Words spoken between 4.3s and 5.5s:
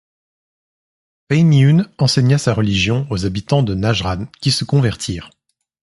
qui se convertirent.